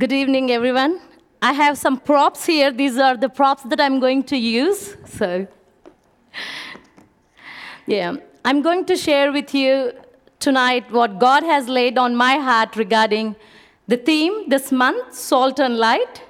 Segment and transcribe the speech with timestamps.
[0.00, 0.98] Good evening, everyone.
[1.42, 2.70] I have some props here.
[2.72, 4.96] These are the props that I'm going to use.
[5.04, 5.46] So,
[7.86, 9.92] yeah, I'm going to share with you
[10.38, 13.36] tonight what God has laid on my heart regarding
[13.88, 16.22] the theme this month salt and light.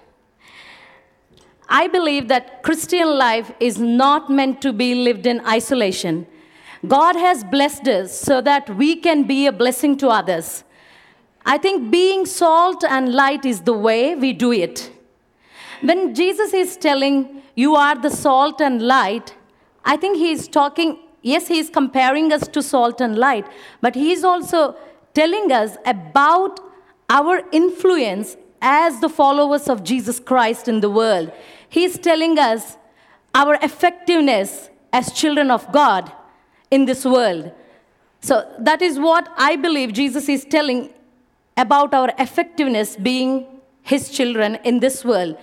[1.69, 6.27] I believe that Christian life is not meant to be lived in isolation.
[6.89, 10.65] God has blessed us so that we can be a blessing to others.
[11.45, 14.93] I think being salt and light is the way we do it.
[15.81, 19.35] When Jesus is telling you are the salt and light,
[19.85, 23.47] I think he is talking, yes, he is comparing us to salt and light,
[23.81, 24.77] but he is also
[25.15, 26.61] telling us about
[27.09, 31.33] our influence as the followers of Jesus Christ in the world.
[31.69, 32.77] He is telling us
[33.35, 36.13] our effectiveness as children of God
[36.71, 37.53] in this world.
[38.21, 40.91] So that is what I believe Jesus is telling
[41.57, 43.47] about our effectiveness being
[43.83, 45.37] his children in this world.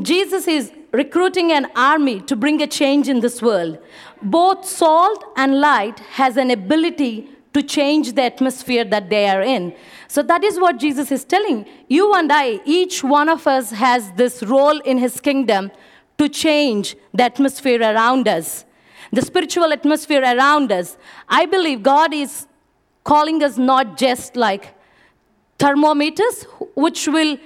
[0.00, 3.78] Jesus is recruiting an army to bring a change in this world.
[4.22, 9.74] Both salt and light has an ability to change the atmosphere that they are in.
[10.08, 11.66] So that is what Jesus is telling.
[11.88, 15.70] You and I, each one of us has this role in his kingdom
[16.18, 18.64] to change the atmosphere around us,
[19.10, 20.96] the spiritual atmosphere around us.
[21.28, 22.46] I believe God is
[23.04, 24.74] calling us not just like
[25.62, 26.36] thermometers,
[26.74, 27.36] which will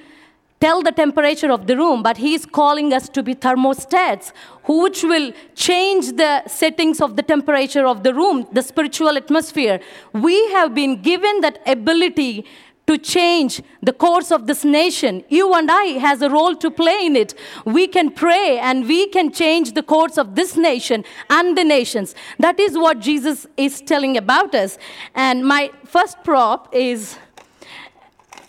[0.58, 4.32] tell the temperature of the room, but he is calling us to be thermostats,
[4.64, 9.80] which will change the settings of the temperature of the room, the spiritual atmosphere.
[10.14, 12.46] We have been given that ability
[12.86, 15.24] to change the course of this nation.
[15.28, 17.34] You and I has a role to play in it.
[17.64, 22.14] We can pray and we can change the course of this nation and the nations.
[22.38, 24.78] That is what Jesus is telling about us.
[25.14, 27.18] And my first prop is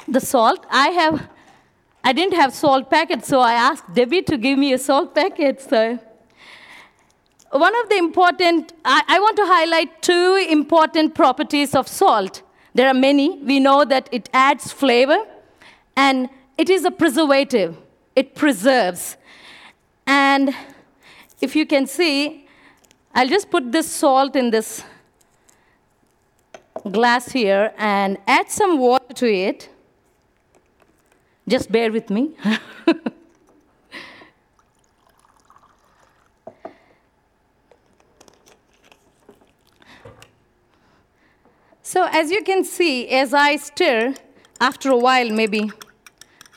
[0.07, 0.65] the salt.
[0.69, 1.29] I have
[2.03, 5.59] I didn't have salt packets, so I asked Debbie to give me a salt packet.
[5.59, 5.99] So,
[7.51, 12.43] one of the important, I, I, want to highlight two important properties of salt.
[12.73, 13.39] There are many.
[13.39, 15.17] We know that it adds flavor
[15.97, 17.75] and it is a preservative,
[18.15, 19.17] it preserves.
[20.05, 20.55] And
[21.41, 22.47] if you can see,
[23.13, 24.83] I'll just put this salt in this
[26.89, 29.69] glass here and add some water to it.
[31.47, 32.31] Just bear with me.
[41.81, 44.13] so, as you can see, as I stir,
[44.59, 45.71] after a while, maybe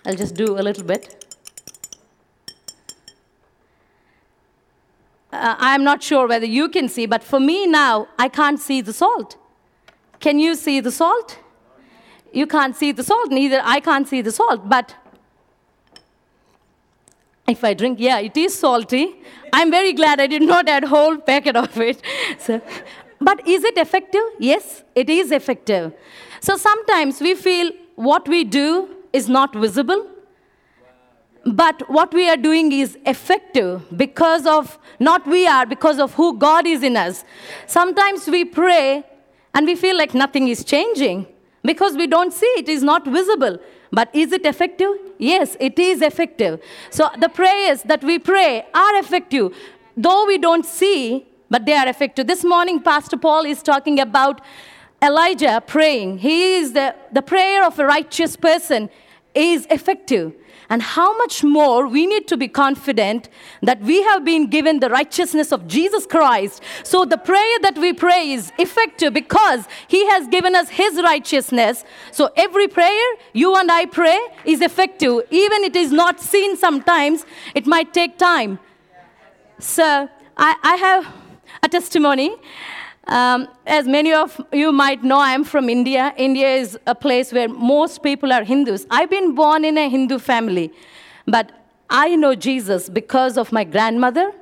[0.05, 1.17] I'll just do a little bit.
[5.33, 8.81] Uh, I'm not sure whether you can see, but for me now, I can't see
[8.81, 9.37] the salt.
[10.19, 11.39] Can you see the salt?
[12.33, 14.69] You can't see the salt, neither I can't see the salt.
[14.69, 14.95] But
[17.49, 19.15] if I drink, yeah, it is salty.
[19.53, 22.03] I'm very glad I did not add whole packet of it.
[22.39, 22.61] So,
[23.21, 24.23] but is it effective?
[24.39, 25.93] Yes, it is effective.
[26.41, 30.07] So sometimes we feel what we do is not visible,
[31.45, 36.39] but what we are doing is effective because of, not we are, because of who
[36.39, 37.25] God is in us.
[37.67, 39.05] Sometimes we pray
[39.53, 41.27] and we feel like nothing is changing
[41.63, 43.59] because we don't see it is not visible.
[43.93, 44.93] But is it effective?
[45.19, 46.61] Yes it is effective.
[46.91, 49.55] So the prayers that we pray are effective.
[49.97, 52.27] Though we don't see but they are effective.
[52.27, 54.41] This morning pastor paul is talking about
[55.03, 56.19] elijah praying.
[56.19, 58.91] He is the, the prayer of a righteous person
[59.35, 60.35] is effective
[60.71, 63.29] and how much more we need to be confident
[63.61, 66.63] that we have been given the righteousness of Jesus Christ.
[66.85, 71.85] So the prayer that we pray is effective because He has given us His righteousness.
[72.13, 75.23] So every prayer you and I pray is effective.
[75.31, 78.61] Even it is not seen sometimes, it might take time.
[79.59, 81.07] So I, I have
[81.63, 82.37] a testimony.
[83.07, 86.13] Um, as many of you might know, I'm from India.
[86.17, 88.87] India is a place where most people are Hindus.
[88.91, 90.73] I've been born in a Hindu family,
[91.27, 91.51] but
[91.89, 94.33] I know Jesus because of my grandmother.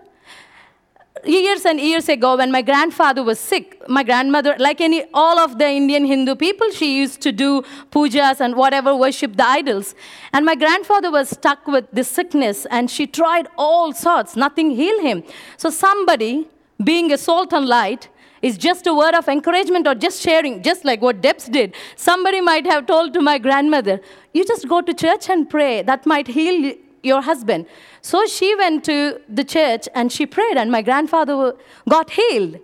[1.24, 5.58] Years and years ago, when my grandfather was sick, my grandmother, like any all of
[5.58, 9.94] the Indian Hindu people, she used to do pujas and whatever, worship the idols.
[10.32, 14.36] And my grandfather was stuck with this sickness, and she tried all sorts.
[14.36, 15.24] Nothing healed him.
[15.56, 16.48] So somebody,
[16.84, 18.08] being a salt and light,
[18.42, 21.74] is just a word of encouragement or just sharing, just like what Debs did.
[21.96, 24.00] Somebody might have told to my grandmother,
[24.32, 25.82] You just go to church and pray.
[25.82, 27.66] That might heal your husband.
[28.02, 31.54] So she went to the church and she prayed, and my grandfather
[31.88, 32.58] got healed.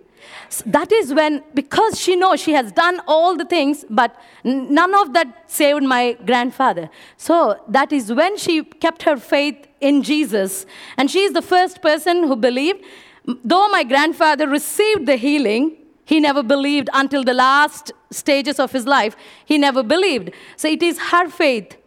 [0.65, 5.13] that is when, because she knows she has done all the things, but none of
[5.13, 6.89] that saved my grandfather.
[7.17, 10.65] So that is when she kept her faith in Jesus.
[10.97, 12.83] And she is the first person who believed.
[13.27, 18.85] Though my grandfather received the healing, he never believed until the last stages of his
[18.85, 19.15] life.
[19.45, 20.31] He never believed.
[20.55, 21.77] So it is her faith.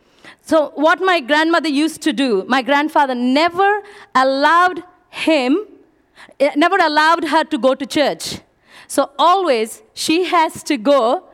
[0.42, 3.82] So, what my grandmother used to do, my grandfather never
[4.14, 5.66] allowed him,
[6.40, 8.38] eh, never allowed her to go to church.
[8.86, 11.24] So, always she has to go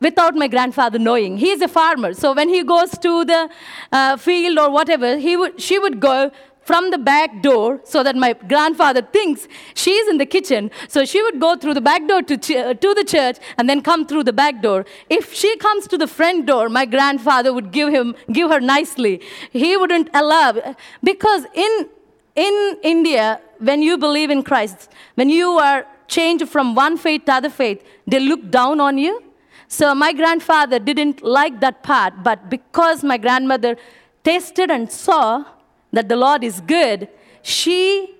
[0.00, 1.36] without my grandfather knowing.
[1.36, 2.14] He is a farmer.
[2.14, 3.50] So, when he goes to the
[3.92, 6.30] uh, field or whatever, he would, she would go
[6.64, 10.70] from the back door so that my grandfather thinks she's in the kitchen.
[10.88, 13.68] So she would go through the back door to, ch- uh, to the church and
[13.68, 14.86] then come through the back door.
[15.08, 19.20] If she comes to the front door, my grandfather would give, him, give her nicely.
[19.50, 21.88] He wouldn't allow, because in,
[22.36, 27.32] in India, when you believe in Christ, when you are changed from one faith to
[27.32, 29.22] other faith, they look down on you.
[29.68, 33.76] So my grandfather didn't like that part, but because my grandmother
[34.22, 35.44] tasted and saw,
[35.92, 37.08] that the Lord is good,
[37.42, 38.14] she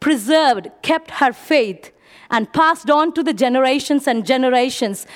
[0.00, 1.90] preserved, kept her faith,
[2.30, 5.06] and passed on to the generations and generations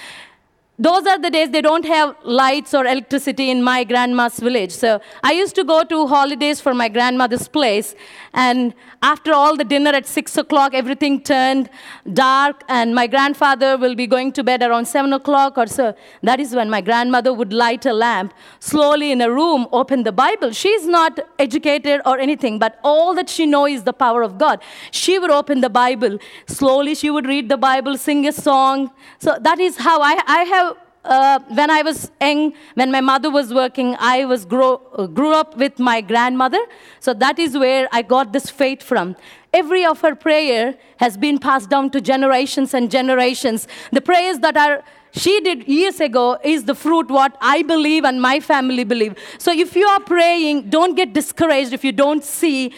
[0.81, 4.73] those are the days they don't have lights or electricity in my grandma's village.
[4.73, 7.95] So I used to go to holidays for my grandmother's place.
[8.33, 11.69] And after all the dinner at six o'clock, everything turned
[12.15, 15.95] dark, and my grandfather will be going to bed around seven o'clock or so.
[16.23, 20.13] That is when my grandmother would light a lamp, slowly in a room, open the
[20.13, 20.53] Bible.
[20.53, 24.63] She's not educated or anything, but all that she knows is the power of God.
[24.93, 26.19] She would open the Bible.
[26.47, 28.91] Slowly, she would read the Bible, sing a song.
[29.19, 30.70] So that is how I, I have
[31.05, 35.33] uh, when I was young, when my mother was working, I was grow, uh, grew
[35.33, 36.61] up with my grandmother.
[37.01, 39.17] So that is where I got this faith from.
[39.53, 43.67] Every of her prayer has been passed down to generations and generations.
[43.93, 48.23] The prayers that are she did years ago is the fruit what I believe and
[48.23, 49.17] my family believe.
[49.39, 52.73] So if you are praying, don't get discouraged if you don't see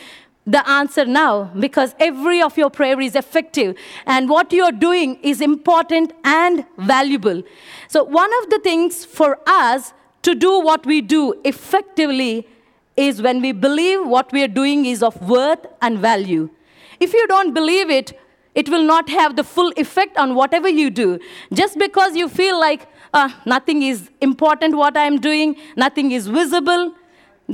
[0.46, 5.40] the answer now because every of your prayer is effective and what you're doing is
[5.40, 7.42] important and valuable.
[7.88, 9.92] So one of the things for us
[10.22, 12.48] to do what we do effectively
[12.96, 16.50] is when we believe what we are doing is of worth and value.
[17.00, 18.18] If you don't believe it
[18.54, 21.18] it will not have the full effect on whatever you do.
[21.54, 26.94] Just because you feel like uh, nothing is important what i'm doing nothing is visible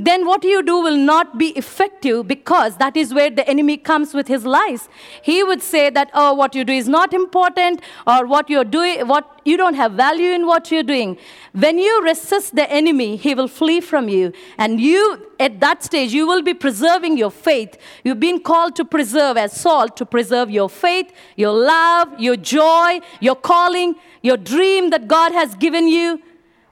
[0.07, 4.13] then what you do will not be effective because that is where the enemy comes
[4.13, 4.89] with his lies.
[5.23, 9.07] He would say that, oh, what you do is not important, or what you're doing,
[9.09, 11.17] what you don't have value in what you're doing.
[11.53, 14.33] When you resist the enemy, he will flee from you.
[14.59, 17.79] And you, at that stage, you will be preserving your faith.
[18.05, 23.01] You've been called to preserve as salt, to preserve your faith, your love, your joy,
[23.21, 26.21] your calling, your dream that God has given you,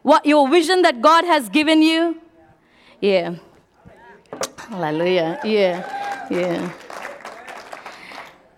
[0.03, 2.21] what your vision that God has given you.
[3.01, 3.37] Yeah.
[4.59, 5.41] Hallelujah.
[5.45, 6.27] Yeah.
[6.31, 6.73] Yeah.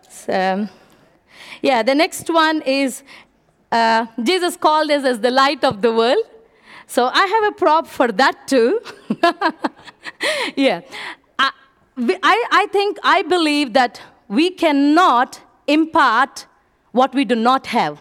[0.08, 0.68] So,
[1.62, 3.02] yeah, the next one is
[3.70, 6.22] uh, Jesus called us as the light of the world.
[6.86, 8.80] So I have a prop for that too.
[10.56, 10.80] yeah.
[11.38, 11.50] I,
[11.98, 16.46] I, I think, I believe that we cannot impart
[16.92, 18.00] what we do not have.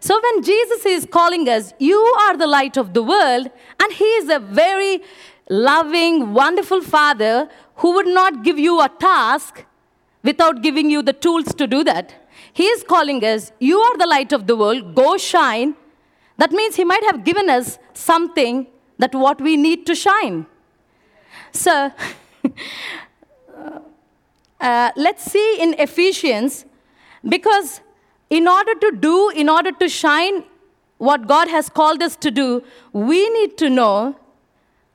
[0.00, 3.50] So when Jesus is calling us, you are the light of the world,
[3.80, 5.02] and He is a very
[5.48, 9.64] loving, wonderful Father who would not give you a task
[10.22, 12.14] without giving you the tools to do that.
[12.52, 15.74] He is calling us, you are the light of the world, go shine.
[16.36, 18.66] That means He might have given us something
[18.98, 20.46] that what we need to shine.
[21.52, 21.92] So,
[24.60, 26.64] uh, let's see in Ephesians,
[27.28, 27.80] because
[28.30, 30.44] in order to do, in order to shine
[30.98, 34.16] what God has called us to do, we need to know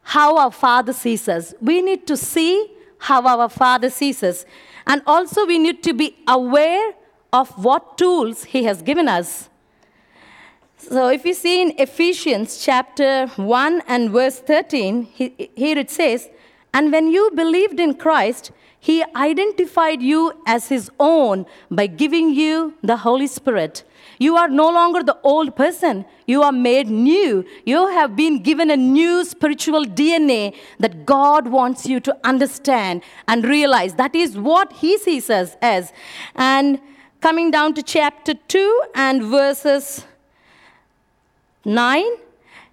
[0.03, 1.53] how our Father sees us.
[1.61, 4.45] We need to see how our Father sees us.
[4.85, 6.93] And also, we need to be aware
[7.31, 9.49] of what tools He has given us.
[10.77, 16.29] So, if you see in Ephesians chapter 1 and verse 13, here it says,
[16.73, 18.51] And when you believed in Christ,
[18.83, 23.85] he identified you as His own by giving you the Holy Spirit.
[24.19, 26.03] You are no longer the old person.
[26.27, 27.45] You are made new.
[27.65, 33.45] You have been given a new spiritual DNA that God wants you to understand and
[33.45, 33.93] realize.
[33.93, 35.93] That is what He sees us as.
[36.35, 36.81] And
[37.21, 40.05] coming down to chapter 2 and verses
[41.63, 42.03] 9,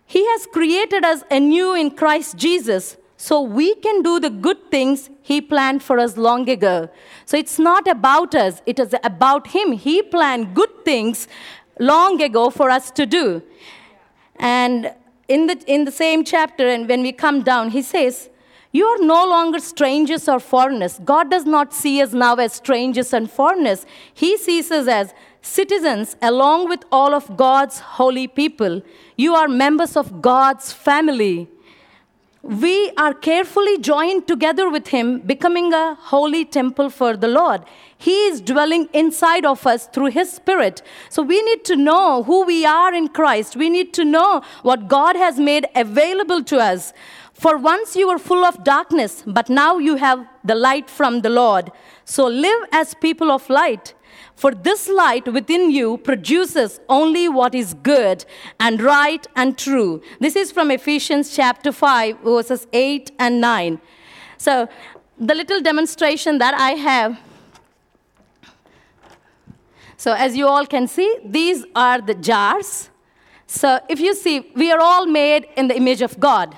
[0.07, 5.11] He has created us anew in Christ Jesus so we can do the good things
[5.21, 6.89] He planned for us long ago.
[7.27, 9.73] So it's not about us, it is about Him.
[9.73, 11.29] He planned good things
[11.79, 13.43] long ago for us to do.
[14.37, 14.95] And
[15.29, 18.31] in the, in the same chapter, and when we come down, He says,
[18.73, 20.99] you are no longer strangers or foreigners.
[21.05, 23.85] God does not see us now as strangers and foreigners.
[24.15, 25.12] He sees us as
[25.43, 28.81] citizens along with all of God's holy people.
[29.17, 31.50] You are members of God's family.
[32.43, 37.63] We are carefully joined together with Him, becoming a holy temple for the Lord.
[37.99, 40.81] He is dwelling inside of us through His Spirit.
[41.11, 43.57] So we need to know who we are in Christ.
[43.57, 46.95] We need to know what God has made available to us.
[47.35, 51.31] For once you were full of darkness, but now you have the light from the
[51.31, 51.71] Lord.
[52.07, 53.93] So live as people of light.
[54.41, 58.25] For this light within you produces only what is good
[58.59, 60.01] and right and true.
[60.19, 63.79] This is from Ephesians chapter 5, verses 8 and 9.
[64.39, 64.67] So,
[65.19, 67.21] the little demonstration that I have.
[69.99, 72.89] So, as you all can see, these are the jars.
[73.47, 76.57] So, if you see, we are all made in the image of God.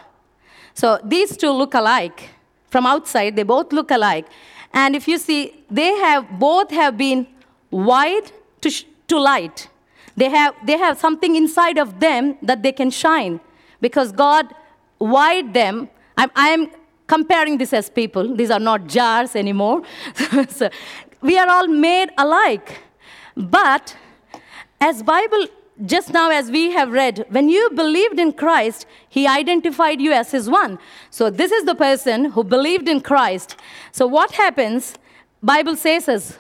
[0.75, 2.31] So these two look alike.
[2.71, 4.27] From outside, they both look alike.
[4.73, 7.27] And if you see, they have both have been
[7.73, 8.71] wired to,
[9.09, 9.69] to light.
[10.17, 13.41] They have, they have something inside of them that they can shine
[13.81, 14.55] because God
[15.01, 15.89] wired them.
[16.17, 16.71] I'm, I'm
[17.07, 18.37] comparing this as people.
[18.37, 19.83] These are not jars anymore.
[20.49, 20.71] so
[21.21, 22.81] we are all made alike.
[23.35, 23.97] But
[24.81, 25.49] as Bible
[25.87, 30.31] just now as we have read when you believed in christ he identified you as
[30.31, 30.79] his one
[31.11, 33.57] so this is the person who believed in christ
[33.91, 34.95] so what happens
[35.43, 36.39] bible says is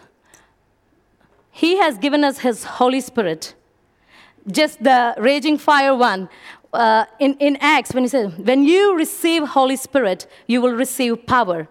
[1.63, 3.55] he has given us his holy spirit
[4.61, 6.29] just the raging fire one
[6.73, 11.15] uh, in, in acts when he says when you receive holy spirit you will receive
[11.27, 11.69] power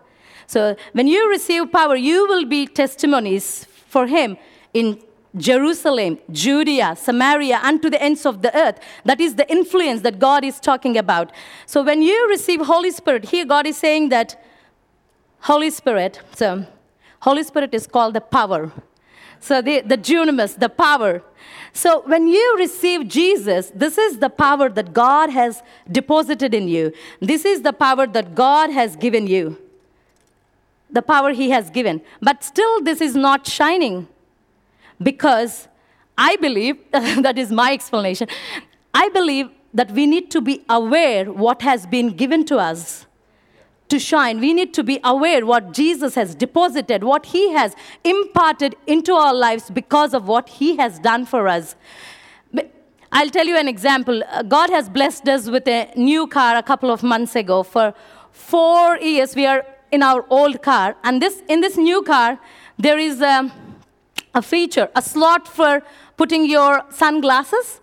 [0.48, 4.38] so when you receive power you will be testimonies for him
[4.74, 5.00] in
[5.38, 8.80] Jerusalem, Judea, Samaria, and to the ends of the earth.
[9.06, 11.32] That is the influence that God is talking about.
[11.66, 14.44] So when you receive Holy Spirit, here God is saying that
[15.40, 16.66] Holy Spirit, so
[17.22, 18.72] Holy Spirit is called the power.
[19.42, 21.24] So the, the dunamis, the power.
[21.74, 26.94] So when you receive Jesus, this is the power that God has deposited in you.
[27.20, 29.58] This is the power that God has given you.
[30.92, 32.02] The power He has given.
[32.22, 34.08] But still, this is not shining
[35.02, 35.68] because
[36.18, 38.28] I believe, that is my explanation,
[38.94, 43.08] I believe that we need to be aware what has been given to us
[43.92, 44.40] to shine.
[44.40, 49.34] We need to be aware what Jesus has deposited, what he has imparted into our
[49.34, 51.76] lives because of what he has done for us.
[53.14, 54.24] I'll tell you an example.
[54.24, 57.62] Uh, God has blessed us with a new car a couple of months ago.
[57.62, 57.94] For
[58.32, 60.96] four years, we are in our old car.
[61.04, 62.40] And this, in this new car,
[62.78, 63.52] there is a
[64.34, 65.82] a feature, a slot for
[66.18, 67.81] putting your sunglasses.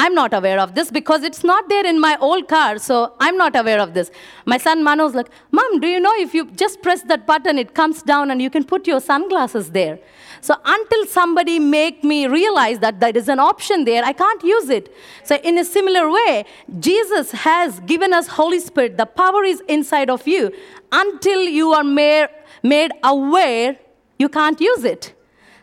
[0.00, 3.36] I'm not aware of this because it's not there in my old car, so I'm
[3.36, 4.12] not aware of this.
[4.46, 7.74] My son Mano's like, Mom, do you know if you just press that button, it
[7.74, 9.98] comes down and you can put your sunglasses there?
[10.40, 14.70] So until somebody make me realize that there is an option there, I can't use
[14.70, 14.94] it.
[15.24, 16.44] So in a similar way,
[16.78, 18.98] Jesus has given us Holy Spirit.
[18.98, 20.52] The power is inside of you.
[20.92, 22.28] Until you are made,
[22.62, 23.76] made aware,
[24.16, 25.12] you can't use it.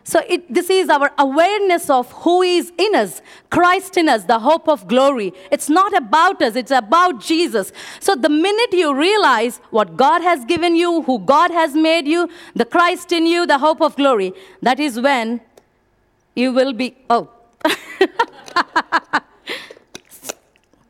[0.06, 3.20] So it, this is our awareness of who is in us,
[3.50, 5.32] Christ in us, the hope of glory.
[5.50, 7.72] It's not about us, it's about Jesus.
[7.98, 12.30] So the minute you realize what God has given you, who God has made you,
[12.54, 14.32] the Christ in you, the hope of glory,
[14.62, 15.40] that is when
[16.36, 17.28] you will be, oh.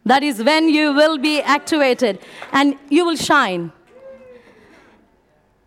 [0.05, 2.19] that is when you will be activated
[2.53, 3.73] and you will shine.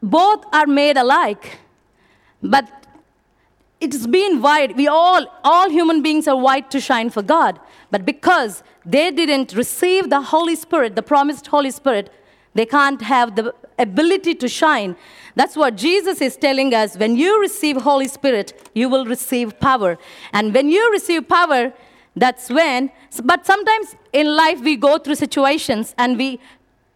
[0.04, 1.58] Both are made alike,
[2.44, 2.79] but
[3.82, 4.76] it's been wired.
[4.76, 7.60] We all, all human beings are wired to shine for God.
[7.92, 12.12] But because they didn't receive the Holy Spirit, the promised Holy Spirit,
[12.54, 14.96] they can't have the ability to shine.
[15.36, 16.98] That's what Jesus is telling us.
[16.98, 19.98] When you receive Holy Spirit, you will receive power.
[20.34, 21.72] And when you receive power,
[22.16, 22.92] that's when,
[23.24, 26.40] but sometimes in life we go through situations and we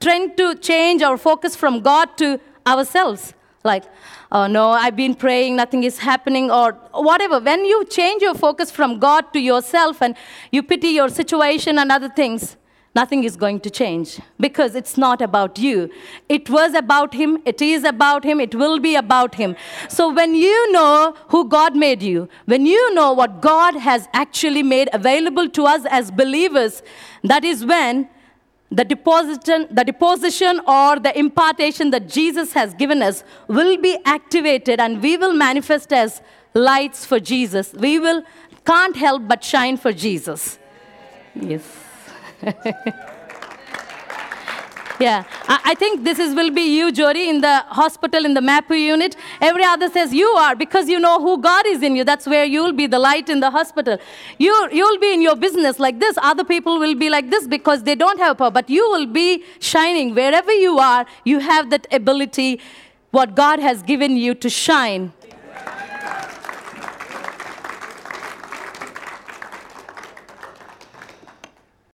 [0.01, 3.33] tend to change our focus from God to ourselves.
[3.63, 3.85] Like,
[4.31, 7.39] oh no, I've been praying, nothing is happening, or whatever.
[7.39, 10.15] When you change your focus from God to yourself and
[10.51, 12.57] you pity your situation and other things,
[12.93, 15.89] nothing is going to change because it's not about you.
[16.27, 19.55] It was about Him, it is about Him, it will be about Him.
[19.87, 24.63] So when you know who God made you, when you know what God has actually
[24.63, 26.83] made available to us as believers,
[27.23, 28.09] that is when
[28.75, 34.79] the deposition, the deposition or the impartation that Jesus has given us will be activated
[34.79, 36.21] and we will manifest as
[36.53, 37.73] lights for Jesus.
[37.73, 38.23] We will
[38.65, 40.57] can't help but shine for Jesus.
[41.35, 41.63] Yes.
[44.99, 48.79] Yeah, I, think this is will be you, Jody, in the hospital in the MAPU
[48.79, 49.15] unit.
[49.41, 52.03] Every other says you are because you know who God is in you.
[52.03, 53.97] That's where you will be the light in the hospital.
[54.37, 56.17] You you'll be in your business like this.
[56.21, 58.51] Other people will be like this because they don't have power.
[58.51, 61.05] But you will be shining wherever you are.
[61.23, 62.61] You have that ability,
[63.11, 65.11] what God has given you to shine